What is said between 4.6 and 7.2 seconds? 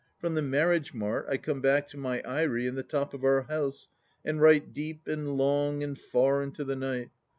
deep and long and far into the night.